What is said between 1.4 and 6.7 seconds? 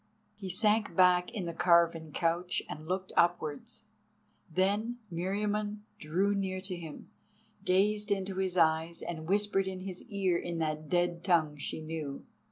the carven couch, and looked upwards. Then Meriamun drew near